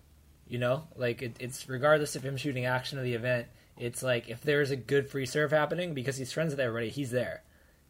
[0.49, 3.47] You know, like it, it's regardless of him shooting action of the event.
[3.79, 7.11] It's like if there's a good free surf happening because he's friends with everybody, he's
[7.11, 7.43] there.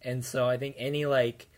[0.02, 1.48] And so I think any like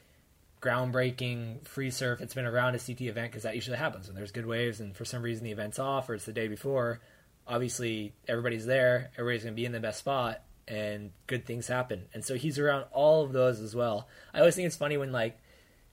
[0.63, 4.33] groundbreaking free surf that's been around a CT event because that usually happens when there's
[4.33, 7.01] good waves and for some reason the event's off or it's the day before.
[7.47, 9.11] Obviously, everybody's there.
[9.17, 12.07] Everybody's going to be in the best spot, and good things happen.
[12.13, 14.09] And so he's around all of those as well.
[14.35, 15.39] I always think it's funny when like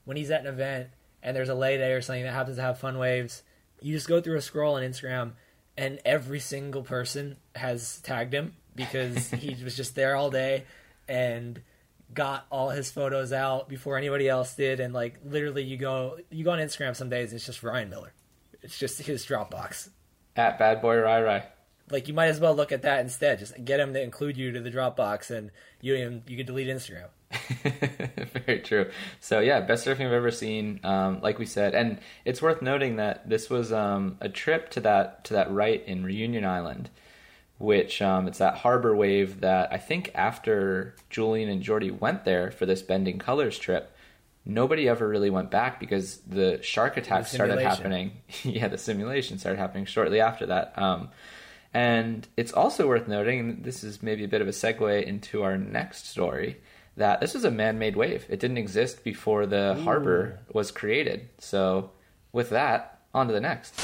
[0.06, 0.90] when he's at an event
[1.22, 3.44] and there's a lay day or something that happens to have fun waves.
[3.82, 5.34] You just go through a scroll on Instagram,
[5.78, 10.64] and every single person has tagged him because he was just there all day
[11.08, 11.62] and
[12.14, 16.44] got all his photos out before anybody else did and like literally you go you
[16.44, 18.14] go on Instagram some days and it's just Ryan Miller.
[18.62, 19.90] It's just his Dropbox.
[20.36, 21.44] At Bad Boy Rai Rai.
[21.90, 23.40] Like you might as well look at that instead.
[23.40, 26.68] Just get them to include you to the Dropbox and you even you could delete
[26.68, 27.08] Instagram.
[28.46, 28.90] Very true.
[29.20, 30.80] So yeah, best surfing I've ever seen.
[30.84, 34.80] Um, like we said, and it's worth noting that this was um, a trip to
[34.82, 36.90] that to that right in Reunion Island,
[37.58, 42.52] which um, it's that harbor wave that I think after Julian and Jordy went there
[42.52, 43.94] for this Bending Colors trip,
[44.46, 48.22] nobody ever really went back because the shark attacks started happening.
[48.44, 50.74] yeah, the simulation started happening shortly after that.
[50.78, 51.10] Um,
[51.74, 55.44] and it's also worth noting, and this is maybe a bit of a segue into
[55.44, 56.62] our next story,
[56.98, 58.26] that this was a man made wave.
[58.30, 61.30] It didn't exist before the harbor was created.
[61.40, 61.92] So,
[62.32, 63.82] with that, on to the next.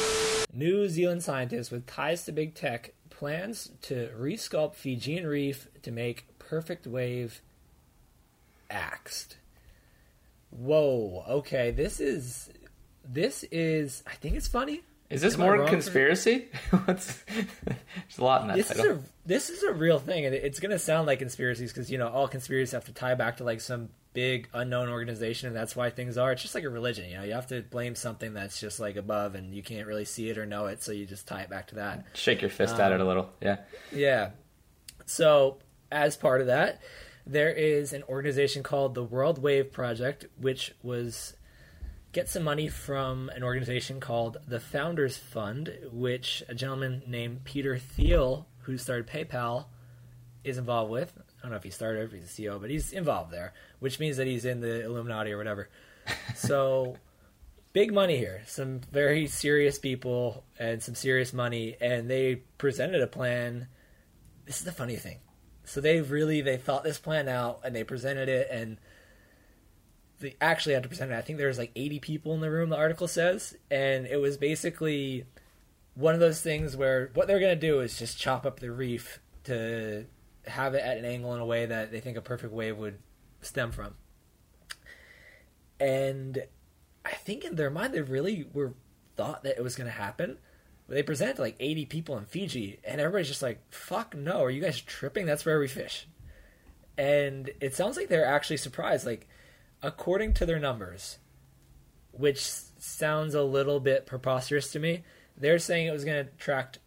[0.53, 6.25] New Zealand scientists with ties to big tech plans to resculpt Fijian reef to make
[6.39, 7.41] perfect wave
[8.69, 9.37] axed.
[10.51, 12.49] Whoa, okay, this is
[13.07, 14.81] this is I think it's funny.
[15.09, 16.47] Is this Am more conspiracy?
[16.85, 17.23] What's,
[17.65, 18.85] there's a lot in that This title.
[18.85, 21.89] is a this is a real thing, and it's going to sound like conspiracies because
[21.91, 25.55] you know all conspiracies have to tie back to like some big unknown organization, and
[25.55, 26.31] that's why things are.
[26.31, 27.23] It's just like a religion, you know.
[27.23, 30.37] You have to blame something that's just like above, and you can't really see it
[30.37, 32.05] or know it, so you just tie it back to that.
[32.13, 33.29] Shake your fist at Um, it a little.
[33.41, 33.57] Yeah.
[33.91, 34.29] Yeah.
[35.05, 35.57] So,
[35.91, 36.81] as part of that,
[37.25, 41.35] there is an organization called the World Wave Project, which was
[42.11, 47.77] get some money from an organization called the Founders Fund, which a gentleman named Peter
[47.77, 49.65] Thiel, who started PayPal,
[50.43, 51.13] is involved with.
[51.17, 53.99] I don't know if he started, if he's the CEO, but he's involved there, which
[53.99, 55.69] means that he's in the Illuminati or whatever.
[56.35, 56.97] So,
[57.71, 58.41] big money here.
[58.47, 63.67] Some very serious people and some serious money, and they presented a plan.
[64.45, 65.19] This is the funny thing.
[65.69, 68.79] So they really they thought this plan out and they presented it and
[70.19, 71.15] they actually had to present it.
[71.15, 72.69] I think there was like 80 people in the room.
[72.69, 75.25] The article says, and it was basically
[75.95, 78.71] one of those things where what they're going to do is just chop up the
[78.71, 80.05] reef to
[80.45, 82.99] have it at an angle in a way that they think a perfect wave would
[83.41, 83.95] stem from.
[85.79, 86.43] And
[87.05, 88.73] I think in their mind they really were
[89.15, 90.37] thought that it was going to happen.
[90.87, 94.43] They presented like 80 people in Fiji, and everybody's just like, "Fuck no!
[94.43, 95.27] Are you guys tripping?
[95.27, 96.07] That's where we fish."
[96.97, 99.05] And it sounds like they're actually surprised.
[99.05, 99.27] Like,
[99.81, 101.19] according to their numbers,
[102.11, 105.03] which sounds a little bit preposterous to me,
[105.37, 106.79] they're saying it was going to attract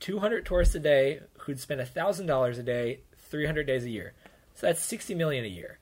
[0.00, 4.14] 200 tourists a day who'd spend $1,000 a day, 300 days a year.
[4.54, 5.78] So that's 60 million a year.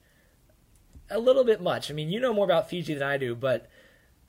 [1.10, 1.90] A little bit much.
[1.90, 3.68] I mean, you know more about Fiji than I do, but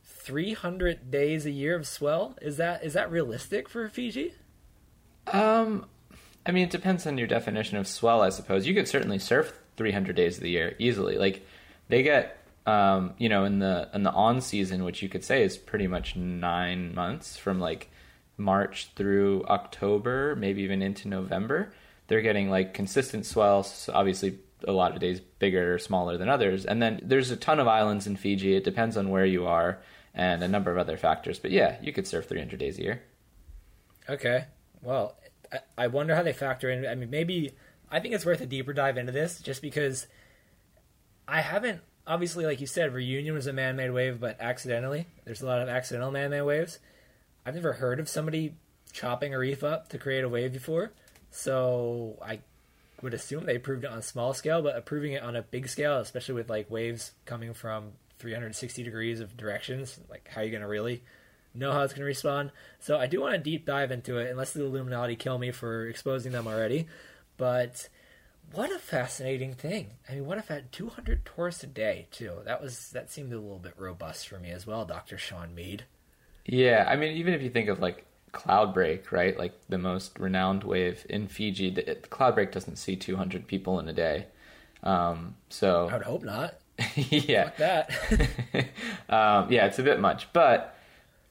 [0.03, 4.33] 300 days a year of swell is that is that realistic for Fiji?
[5.25, 5.85] Um,
[6.45, 8.67] I mean, it depends on your definition of swell, I suppose.
[8.67, 11.17] You could certainly surf 300 days of the year easily.
[11.17, 11.45] Like
[11.89, 15.43] they get, um, you know, in the in the on season, which you could say
[15.43, 17.89] is pretty much nine months from like
[18.37, 21.73] March through October, maybe even into November.
[22.07, 23.89] They're getting like consistent swells.
[23.93, 26.65] Obviously, a lot of days bigger or smaller than others.
[26.65, 28.55] And then there's a ton of islands in Fiji.
[28.55, 29.79] It depends on where you are
[30.13, 31.39] and a number of other factors.
[31.39, 33.01] But yeah, you could surf 300 days a year.
[34.09, 34.45] Okay.
[34.81, 35.15] Well,
[35.77, 36.85] I wonder how they factor in.
[36.85, 37.51] I mean, maybe
[37.91, 40.07] I think it's worth a deeper dive into this, just because
[41.27, 41.81] I haven't.
[42.05, 45.07] Obviously, like you said, reunion was a man-made wave, but accidentally.
[45.25, 46.79] There's a lot of accidental man-made waves.
[47.45, 48.55] I've never heard of somebody
[48.93, 50.91] chopping a reef up to create a wave before,
[51.29, 52.39] so I
[53.01, 55.67] would assume they proved it on a small scale, but approving it on a big
[55.67, 60.51] scale, especially with like waves coming from 360 degrees of directions, like how are you
[60.51, 61.03] going to really
[61.53, 62.51] know how it's going to respond?
[62.79, 65.87] So I do want to deep dive into it, unless the Illuminati kill me for
[65.87, 66.87] exposing them already.
[67.37, 67.87] But
[68.53, 69.91] what a fascinating thing!
[70.09, 72.33] I mean, what if at 200 tourists a day too?
[72.45, 75.83] That was that seemed a little bit robust for me as well, Doctor Shaw Mead.
[76.45, 79.37] Yeah, I mean, even if you think of like Cloudbreak, right?
[79.37, 83.87] Like the most renowned wave in Fiji, the, the Cloudbreak doesn't see 200 people in
[83.87, 84.27] a day.
[84.83, 86.55] Um, so I would hope not.
[86.95, 87.89] yeah, that.
[89.09, 90.31] um, yeah, it's a bit much.
[90.31, 90.77] But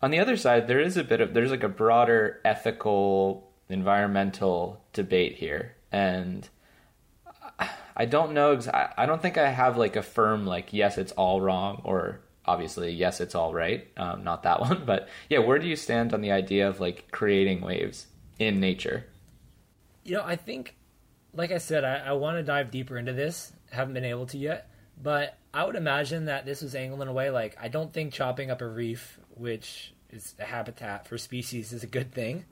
[0.02, 4.82] on the other side, there is a bit of there's like a broader ethical, environmental
[4.92, 6.48] debate here, and
[7.96, 8.60] I don't know.
[8.96, 12.92] I don't think I have like a firm like yes, it's all wrong, or obviously
[12.92, 13.88] yes, it's all right.
[13.96, 17.10] Um, not that one, but yeah, where do you stand on the idea of like
[17.10, 18.06] creating waves
[18.38, 19.06] in nature?
[20.04, 20.76] You know, I think,
[21.34, 23.52] like I said, I, I want to dive deeper into this.
[23.70, 24.70] Haven't been able to yet,
[25.02, 28.12] but I would imagine that this was angled in a way like I don't think
[28.12, 32.44] chopping up a reef, which is a habitat for species, is a good thing.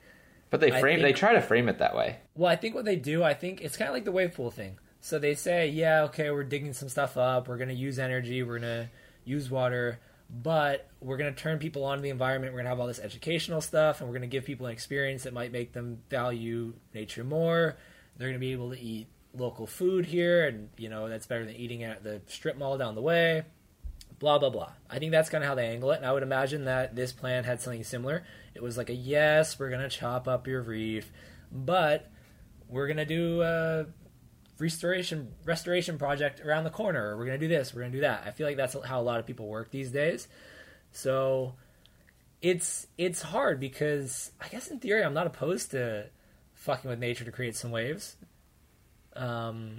[0.49, 2.17] But they frame they try to frame it that way.
[2.35, 4.51] Well, I think what they do, I think it's kind of like the wave pool
[4.51, 4.79] thing.
[5.05, 7.47] So they say, yeah, okay, we're digging some stuff up.
[7.47, 8.43] We're going to use energy.
[8.43, 8.91] We're going to
[9.27, 10.01] use water.
[10.31, 12.55] But we're going to turn people onto the environment.
[12.55, 14.01] We're going to have all this educational stuff.
[14.01, 17.77] And we're going to give people an experience that might make them value nature more.
[18.17, 20.49] They're going to be able to eat local food here.
[20.49, 23.43] And, you know, that's better than eating at the strip mall down the way.
[24.21, 24.71] Blah, blah, blah.
[24.89, 25.99] I think that's kind of how they angle it.
[25.99, 28.25] And I would imagine that this plan had something similar.
[28.55, 31.13] It was like a yes, we're going to chop up your reef.
[31.53, 32.11] But
[32.69, 33.87] we're gonna do a
[34.59, 37.11] restoration restoration project around the corner.
[37.11, 38.25] Or we're gonna do this we're gonna do that.
[38.27, 40.29] I feel like that's how a lot of people work these days.
[40.93, 41.55] So
[42.43, 46.05] it's it's hard because i guess in theory i'm not opposed to
[46.53, 48.17] fucking with nature to create some waves.
[49.17, 49.79] Um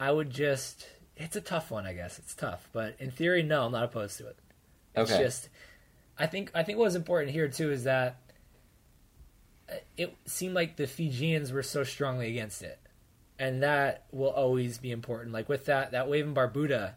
[0.00, 2.18] i would just it's a tough one i guess.
[2.18, 4.36] It's tough but in theory no i'm not opposed to it.
[4.94, 5.22] It's Okay.
[5.22, 5.48] just
[6.18, 8.20] i think i think what was important here too is that
[9.96, 12.78] it seemed like the Fijians were so strongly against it,
[13.38, 15.32] and that will always be important.
[15.32, 16.92] Like with that that wave in Barbuda,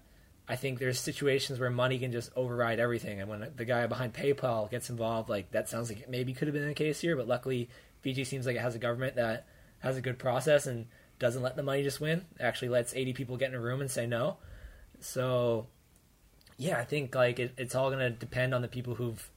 [0.47, 4.13] I think there's situations where money can just override everything, and when the guy behind
[4.13, 7.15] PayPal gets involved, like that sounds like it maybe could have been the case here,
[7.15, 7.69] but luckily
[8.01, 9.47] Fiji seems like it has a government that
[9.79, 10.87] has a good process and
[11.19, 12.25] doesn't let the money just win.
[12.39, 14.37] Actually lets 80 people get in a room and say no.
[14.99, 15.67] So,
[16.57, 19.29] yeah, I think like it, it's all gonna depend on the people who've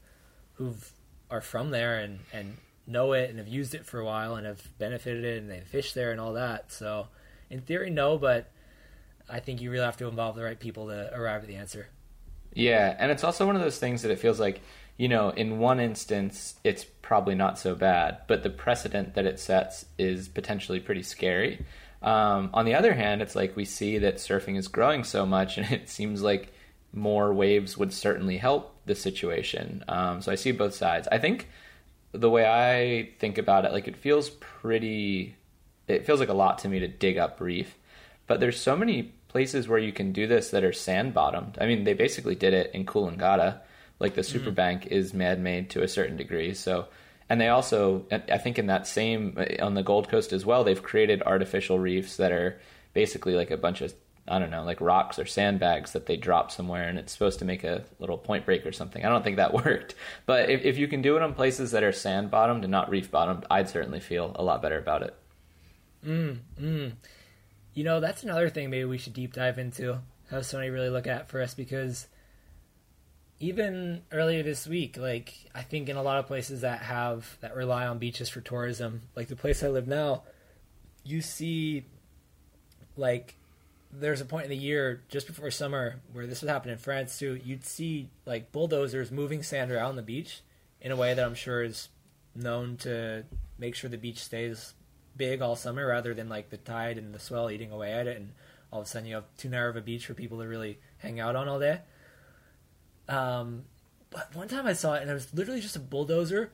[0.55, 0.93] who've
[1.31, 4.47] are from there and and know it and have used it for a while and
[4.47, 6.73] have benefited it and they fish there and all that.
[6.73, 7.09] So,
[7.51, 8.51] in theory, no, but
[9.29, 11.89] I think you really have to involve the right people to arrive at the answer.
[12.53, 14.61] Yeah, and it's also one of those things that it feels like,
[14.97, 19.41] you know, in one instance, it's probably not so bad, but the precedent that it
[19.41, 21.65] sets is potentially pretty scary.
[22.03, 25.59] Um, on the other hand, it's like we see that surfing is growing so much,
[25.59, 26.53] and it seems like
[26.93, 29.83] more waves would certainly help the situation.
[29.89, 31.09] Um, so I see both sides.
[31.11, 31.49] I think
[32.15, 35.37] the way I think about it, like it feels pretty.
[35.87, 37.77] It feels like a lot to me to dig up reef,
[38.27, 41.59] but there's so many places where you can do this that are sand bottomed.
[41.61, 43.61] I mean, they basically did it in Coolangatta.
[43.99, 44.41] Like the mm.
[44.41, 46.55] Superbank is man made to a certain degree.
[46.55, 46.87] So,
[47.29, 50.83] and they also, I think, in that same on the Gold Coast as well, they've
[50.83, 52.61] created artificial reefs that are
[52.93, 53.93] basically like a bunch of
[54.27, 57.45] I don't know, like rocks or sandbags that they drop somewhere, and it's supposed to
[57.45, 59.05] make a little point break or something.
[59.05, 61.83] I don't think that worked, but if if you can do it on places that
[61.83, 65.15] are sand bottomed and not reef bottomed, I'd certainly feel a lot better about it.
[66.07, 66.93] Mm, mm.
[67.75, 70.01] You know, that's another thing maybe we should deep dive into.
[70.31, 72.07] Have Sony really look at for us because
[73.41, 77.55] even earlier this week, like I think in a lot of places that have that
[77.55, 80.23] rely on beaches for tourism, like the place I live now,
[81.03, 81.85] you see
[82.97, 83.35] like
[83.99, 87.19] there's a point in the year just before summer where this would happen in France
[87.19, 87.41] too.
[87.45, 90.41] You'd see like bulldozers moving sand around the beach
[90.81, 91.89] in a way that I'm sure is
[92.35, 93.25] known to
[93.59, 94.75] make sure the beach stays
[95.17, 98.17] big all summer rather than like the tide and the swell eating away at it
[98.17, 98.33] and
[98.73, 100.79] all of a sudden you have too narrow of a beach for people to really
[100.99, 101.81] hang out on all day.
[103.09, 103.65] Um,
[104.11, 106.51] but one time I saw it and it was literally just a bulldozer.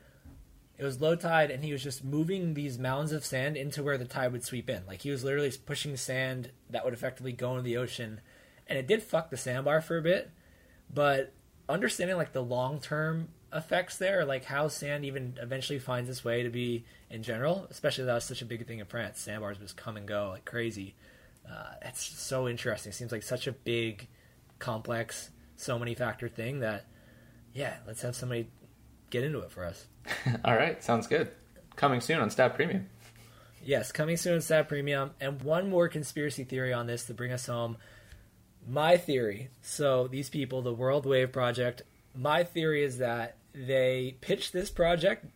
[0.80, 3.98] It was low tide and he was just moving these mounds of sand into where
[3.98, 4.86] the tide would sweep in.
[4.86, 8.22] Like he was literally pushing sand that would effectively go into the ocean.
[8.66, 10.30] And it did fuck the sandbar for a bit,
[10.92, 11.34] but
[11.68, 16.44] understanding like the long term effects there, like how sand even eventually finds its way
[16.44, 19.20] to be in general, especially that was such a big thing in France.
[19.20, 20.94] Sandbars just come and go like crazy.
[21.46, 22.90] Uh, it's so interesting.
[22.90, 24.08] Seems like such a big,
[24.58, 26.86] complex, so many factor thing that,
[27.52, 28.48] yeah, let's have somebody
[29.10, 29.86] get into it for us.
[30.44, 31.30] All right, sounds good.
[31.76, 32.88] Coming soon on Stab Premium.
[33.64, 35.10] Yes, coming soon on Stab Premium.
[35.20, 37.76] And one more conspiracy theory on this to bring us home.
[38.68, 39.50] My theory.
[39.62, 41.82] So these people, the World Wave Project,
[42.14, 45.26] my theory is that they pitched this project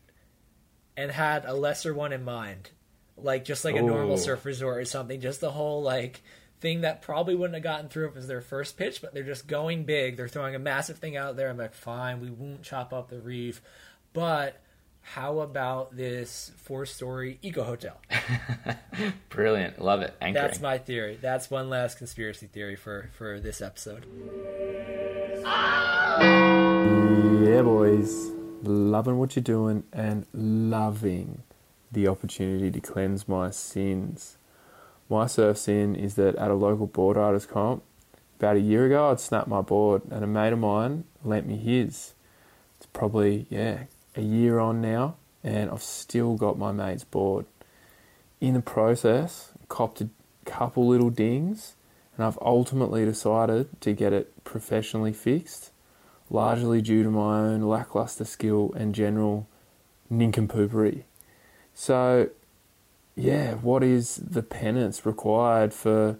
[0.97, 2.71] and had a lesser one in mind.
[3.17, 5.21] Like just like a normal surf resort or something.
[5.21, 6.23] Just the whole like
[6.61, 9.23] thing that probably wouldn't have gotten through if it was their first pitch, but they're
[9.23, 10.17] just going big.
[10.17, 11.49] They're throwing a massive thing out there.
[11.51, 13.61] I'm like, fine, we won't chop up the reef,
[14.13, 14.61] but
[15.03, 18.01] how about this four-story eco hotel?
[19.29, 19.79] Brilliant.
[19.79, 20.15] Love it.
[20.21, 20.47] Anchoring.
[20.47, 21.19] That's my theory.
[21.21, 24.07] That's one last conspiracy theory for for this episode.
[27.45, 28.31] Yeah, boys.
[28.63, 31.43] Loving what you're doing and loving
[31.93, 34.39] the opportunity to cleanse my sins.
[35.09, 37.83] My surf sin is that at a local board riders comp,
[38.39, 41.57] about a year ago, I'd snapped my board and a mate of mine lent me
[41.57, 42.15] his.
[42.77, 43.85] It's probably, yeah,
[44.17, 47.47] a year on now, and I've still got my mate's board.
[48.41, 50.09] In the process, copped a
[50.45, 51.75] couple little dings,
[52.17, 55.71] and I've ultimately decided to get it professionally fixed,
[56.31, 59.49] largely due to my own lackluster skill and general
[60.13, 61.05] nincompoopery.
[61.75, 62.31] So,
[63.17, 66.19] yeah, what is the penance required for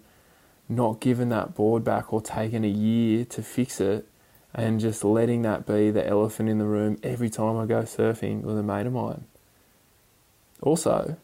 [0.69, 4.07] not giving that board back or taking a year to fix it
[4.53, 8.41] and just letting that be the elephant in the room every time I go surfing
[8.41, 9.25] with a mate of mine?
[10.61, 11.17] Also,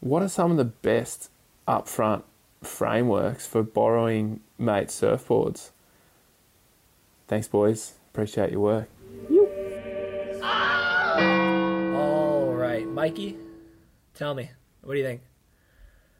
[0.00, 1.30] what are some of the best
[1.68, 2.22] upfront
[2.62, 5.70] frameworks for borrowing mate surfboards?
[7.28, 7.92] Thanks, boys.
[8.12, 8.88] Appreciate your work.
[11.92, 13.36] All right, Mikey,
[14.14, 14.50] tell me,
[14.82, 15.22] what do you think?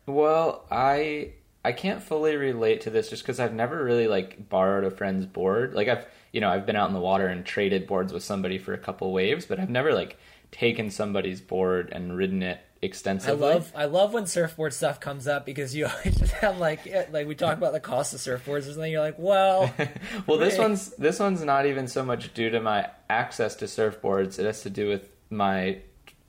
[0.06, 1.32] Well, I
[1.64, 5.26] I can't fully relate to this just because I've never really like borrowed a friend's
[5.26, 5.74] board.
[5.74, 8.58] Like I've you know I've been out in the water and traded boards with somebody
[8.58, 10.18] for a couple waves, but I've never like
[10.50, 13.46] taken somebody's board and ridden it extensively.
[13.46, 16.86] I love I love when surfboard stuff comes up because you always just have like
[16.86, 18.90] eh, like we talk about the cost of surfboards or something.
[18.90, 19.72] You're like, well,
[20.26, 24.38] well, this one's this one's not even so much due to my access to surfboards.
[24.38, 25.78] It has to do with my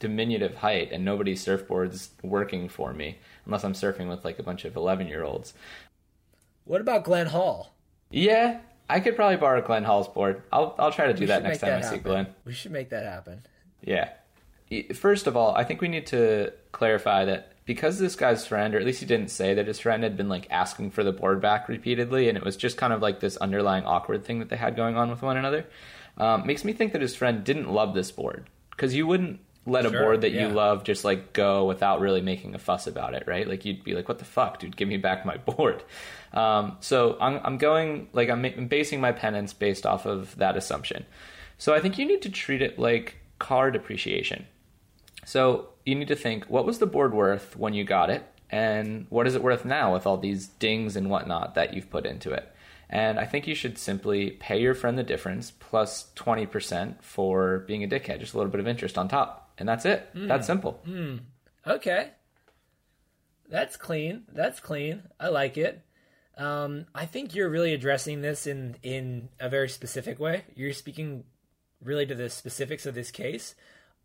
[0.02, 4.66] diminutive height and nobody's surfboards working for me unless I'm surfing with like a bunch
[4.66, 5.54] of 11 year olds.
[6.66, 7.74] what about Glenn Hall?
[8.10, 10.44] Yeah, I could probably borrow Glenn Hall's board.
[10.52, 11.98] I'll I'll try to do We that next time I that see.
[12.00, 12.28] Glenn.
[12.44, 13.44] We should make that happen.
[13.82, 14.10] Yeah.
[14.94, 18.80] First of all, I think we need to clarify that because this guy's friend, or
[18.80, 21.42] at least he didn't say that his friend had been like asking for the board
[21.42, 24.56] back repeatedly, and it was just kind of like this underlying awkward thing that they
[24.58, 25.66] had going on with one another,
[26.18, 29.86] um, makes me think that his friend didn't love this board because you wouldn't let
[29.86, 30.48] a board that yeah.
[30.48, 33.48] you love just like go without really making a fuss about it, right?
[33.48, 34.76] Like you'd be like, "What the fuck, dude?
[34.76, 35.84] Give me back my board."
[36.34, 40.58] Um, so I'm, I'm going like I'm, I'm basing my penance based off of that
[40.58, 41.06] assumption.
[41.58, 44.48] So I think you need to treat it like car depreciation.
[45.26, 49.06] So you need to think what was the board worth when you got it, and
[49.10, 52.32] what is it worth now with all these dings and whatnot that you've put into
[52.32, 52.52] it.
[52.90, 57.86] And I think you should simply pay your friend the difference plus 20% for being
[57.86, 59.41] a dickhead, just a little bit of interest on top.
[59.62, 60.10] And that's it.
[60.28, 60.82] That's simple.
[61.66, 62.10] Okay,
[63.48, 64.24] that's clean.
[64.34, 65.04] That's clean.
[65.20, 65.86] I like it.
[66.38, 70.46] Um, I think you're really addressing this in in a very specific way.
[70.56, 71.24] You're speaking
[71.84, 73.54] really to the specifics of this case.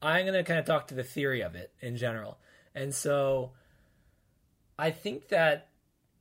[0.03, 2.39] I'm going to kind of talk to the theory of it in general.
[2.75, 3.53] And so
[4.79, 5.69] I think that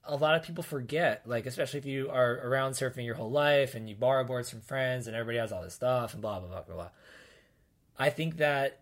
[0.06, 3.76] a lot of people forget, like, especially if you are around surfing your whole life
[3.76, 6.48] and you borrow boards from friends and everybody has all this stuff and blah, blah,
[6.48, 6.90] blah, blah, blah.
[8.00, 8.80] I think that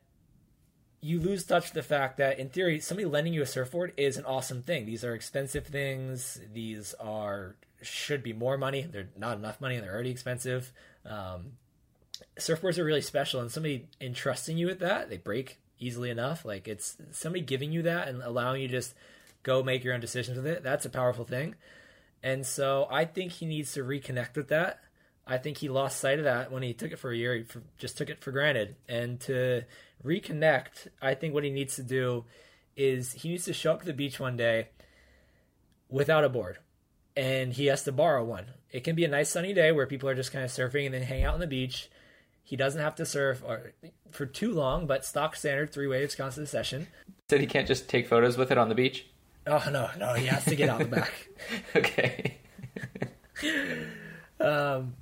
[1.03, 4.17] you lose touch with the fact that, in theory, somebody lending you a surfboard is
[4.17, 4.85] an awesome thing.
[4.85, 6.39] These are expensive things.
[6.53, 8.87] These are should be more money.
[8.89, 10.71] They're not enough money they're already expensive.
[11.05, 11.53] Um,
[12.37, 16.67] surfboards are really special and somebody entrusting you with that they break easily enough like
[16.67, 18.95] it's somebody giving you that and allowing you to just
[19.43, 21.55] go make your own decisions with it that's a powerful thing
[22.21, 24.79] and so i think he needs to reconnect with that
[25.25, 27.45] i think he lost sight of that when he took it for a year he
[27.77, 29.63] just took it for granted and to
[30.03, 32.25] reconnect i think what he needs to do
[32.75, 34.67] is he needs to show up to the beach one day
[35.89, 36.57] without a board
[37.15, 38.45] and he has to borrow one.
[38.71, 40.93] It can be a nice sunny day where people are just kind of surfing and
[40.93, 41.89] then hang out on the beach.
[42.43, 43.73] He doesn't have to surf or,
[44.11, 46.87] for too long, but stock standard three waves constant session.
[47.29, 49.07] Said he can't just take photos with it on the beach.
[49.45, 51.29] Oh no, no, he has to get out the back.
[51.75, 52.37] okay.
[54.39, 54.95] Um,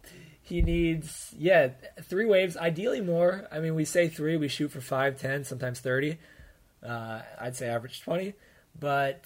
[0.52, 1.70] he needs yeah
[2.04, 3.48] three waves, ideally more.
[3.52, 6.18] I mean, we say three, we shoot for five, ten, sometimes thirty.
[6.86, 8.34] Uh, I'd say average twenty,
[8.78, 9.24] but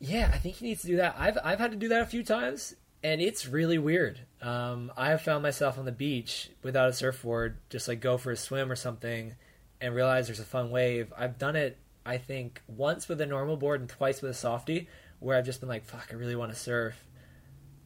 [0.00, 1.16] yeah, I think he needs to do that.
[1.18, 4.20] I've I've had to do that a few times, and it's really weird.
[4.40, 8.30] Um, I have found myself on the beach without a surfboard, just like go for
[8.30, 9.34] a swim or something,
[9.82, 11.12] and realize there's a fun wave.
[11.16, 14.88] I've done it, I think, once with a normal board and twice with a softie,
[15.20, 17.04] where I've just been like, "Fuck, I really want to surf,"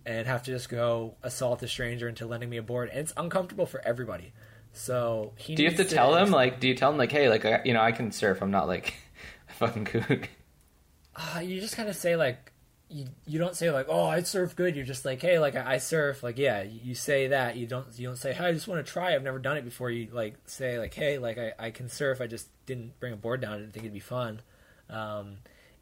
[0.07, 3.13] and have to just go assault a stranger into lending me a board, and it's
[3.17, 4.33] uncomfortable for everybody.
[4.73, 6.59] So he Do you have to needs tell them like?
[6.61, 8.41] Do you tell them like, hey, like I- you know, I can surf.
[8.43, 8.95] I'm not like
[9.49, 10.29] a fucking kook.
[11.17, 12.53] uh, you just kind of say like
[12.89, 14.77] you, you don't say like oh I surf good.
[14.77, 16.63] You're just like hey like I, I surf like yeah.
[16.63, 19.15] You say that you don't you don't say hey I just want to try.
[19.15, 19.91] I've never done it before.
[19.91, 22.21] You like say like hey like I, I can surf.
[22.21, 23.55] I just didn't bring a board down.
[23.55, 24.41] I didn't think it'd be fun.
[24.91, 25.37] Um,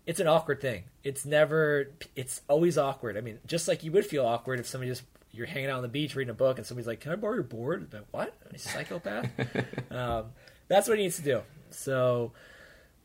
[0.07, 0.85] it's an awkward thing.
[1.05, 1.91] It's never.
[2.17, 3.17] It's always awkward.
[3.17, 5.83] I mean, just like you would feel awkward if somebody just you're hanging out on
[5.83, 8.35] the beach reading a book and somebody's like, "Can I borrow your board?" Like, what?
[8.53, 9.31] A psychopath?
[9.91, 10.27] um,
[10.69, 11.43] that's what he needs to do.
[11.71, 12.33] So,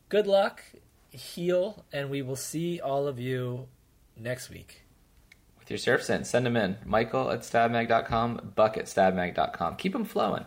[0.10, 0.64] good luck,
[1.10, 3.68] heal, and we will see all of you
[4.18, 4.82] next week.
[5.60, 6.78] With your surf sin, send them in.
[6.86, 9.76] Michael at stabmag.com, Buck at stabmag.com.
[9.78, 10.46] Keep them flowing.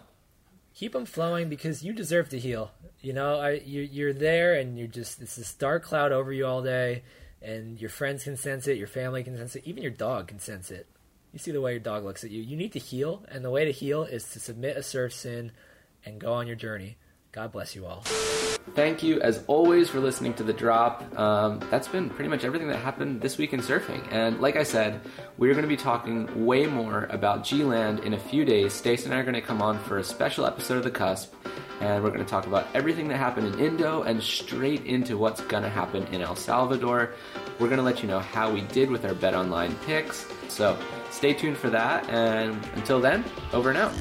[0.74, 2.70] Keep them flowing because you deserve to heal.
[3.00, 6.46] You know, I, you, you're there and you're just, it's this dark cloud over you
[6.46, 7.04] all day,
[7.40, 10.40] and your friends can sense it, your family can sense it, even your dog can
[10.40, 10.88] sense it.
[11.32, 12.42] You see the way your dog looks at you.
[12.42, 15.52] You need to heal, and the way to heal is to submit a surf sin
[16.04, 16.96] and go on your journey.
[17.30, 18.00] God bless you all.
[18.74, 21.16] Thank you, as always, for listening to The Drop.
[21.18, 24.06] Um, that's been pretty much everything that happened this week in surfing.
[24.10, 25.00] And like I said,
[25.36, 28.72] we're going to be talking way more about G Land in a few days.
[28.72, 31.32] Stacey and I are going to come on for a special episode of The Cusp,
[31.80, 35.40] and we're going to talk about everything that happened in Indo and straight into what's
[35.42, 37.14] going to happen in El Salvador.
[37.58, 40.26] We're going to let you know how we did with our BetOnline picks.
[40.48, 40.78] So
[41.10, 43.92] stay tuned for that, and until then, over and out.